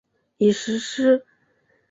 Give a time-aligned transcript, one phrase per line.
[0.39, 1.23] 已实施。